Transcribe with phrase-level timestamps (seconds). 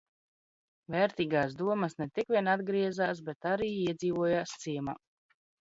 [0.93, 3.67] V?rt?g?s domas ne tikvien atgriez?s, bet ar?
[3.69, 4.95] iedz?voj?s ciem?.